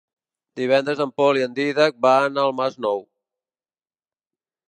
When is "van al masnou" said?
2.07-3.05